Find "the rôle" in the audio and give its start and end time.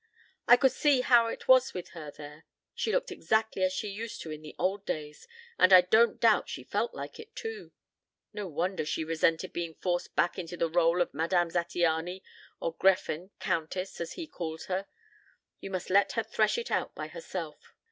10.57-11.03